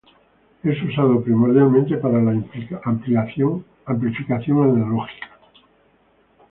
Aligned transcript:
Es 0.63 0.81
usado 0.81 1.23
primordialmente 1.23 1.95
para 1.97 2.19
la 2.19 2.31
amplificación 2.85 3.63
analógica. 3.85 5.29